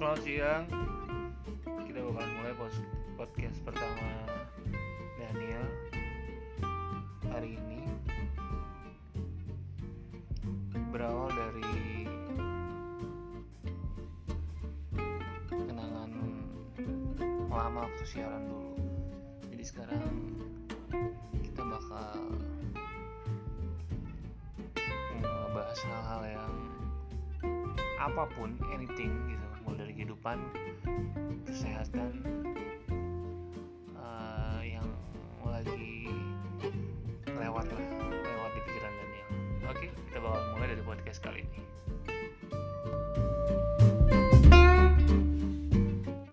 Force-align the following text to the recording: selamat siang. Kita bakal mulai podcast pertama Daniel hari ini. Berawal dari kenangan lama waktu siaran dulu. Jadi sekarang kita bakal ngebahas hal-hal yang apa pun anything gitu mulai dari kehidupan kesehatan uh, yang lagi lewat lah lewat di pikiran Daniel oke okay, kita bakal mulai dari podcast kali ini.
selamat 0.00 0.24
siang. 0.24 0.64
Kita 1.84 2.00
bakal 2.00 2.24
mulai 2.40 2.56
podcast 3.20 3.60
pertama 3.60 4.08
Daniel 5.20 5.64
hari 7.28 7.60
ini. 7.60 7.84
Berawal 10.88 11.28
dari 11.36 11.68
kenangan 15.68 16.10
lama 17.52 17.84
waktu 17.84 18.04
siaran 18.08 18.48
dulu. 18.48 18.80
Jadi 19.52 19.64
sekarang 19.68 20.08
kita 21.44 21.60
bakal 21.60 22.16
ngebahas 25.20 25.80
hal-hal 25.84 26.22
yang 26.24 26.54
apa 28.00 28.24
pun 28.32 28.56
anything 28.72 29.12
gitu 29.28 29.49
mulai 29.64 29.78
dari 29.84 29.92
kehidupan 29.96 30.38
kesehatan 31.48 32.10
uh, 33.96 34.60
yang 34.64 34.86
lagi 35.44 36.08
lewat 37.26 37.66
lah 37.68 37.86
lewat 38.08 38.50
di 38.56 38.60
pikiran 38.66 38.92
Daniel 38.92 39.28
oke 39.66 39.76
okay, 39.76 39.88
kita 40.08 40.18
bakal 40.22 40.40
mulai 40.56 40.68
dari 40.74 40.82
podcast 40.84 41.18
kali 41.22 41.40
ini. 41.44 41.79